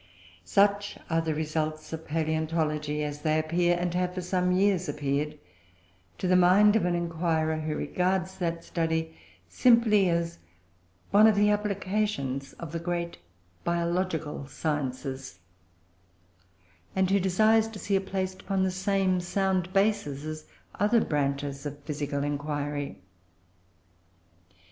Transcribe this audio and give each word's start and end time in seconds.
Such 0.43 0.97
are 1.11 1.21
the 1.21 1.35
results 1.35 1.93
of 1.93 2.07
palaeontology 2.07 3.03
as 3.03 3.21
they 3.21 3.37
appear, 3.37 3.77
and 3.79 3.93
have 3.93 4.15
for 4.15 4.21
some 4.23 4.51
years 4.51 4.89
appeared, 4.89 5.37
to 6.17 6.27
the 6.27 6.35
mind 6.35 6.75
of 6.75 6.85
an 6.85 6.95
inquirer 6.95 7.57
who 7.59 7.75
regards 7.75 8.39
that 8.39 8.63
study 8.63 9.15
simply 9.47 10.09
as 10.09 10.39
one 11.11 11.27
of 11.27 11.35
the 11.35 11.51
applications 11.51 12.53
of 12.53 12.71
the 12.71 12.79
great 12.79 13.19
biological 13.63 14.47
sciences, 14.47 15.37
and 16.95 17.11
who 17.11 17.19
desires 17.19 17.67
to 17.67 17.77
see 17.77 17.95
it 17.95 18.07
placed 18.07 18.41
upon 18.41 18.63
the 18.63 18.71
same 18.71 19.19
sound 19.19 19.71
basis 19.71 20.25
as 20.25 20.45
other 20.79 21.01
branches 21.05 21.63
of 21.67 21.77
physical 21.83 22.23
inquiry. 22.23 22.97